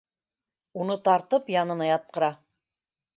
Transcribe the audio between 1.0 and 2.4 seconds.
тартып янына ятҡыра: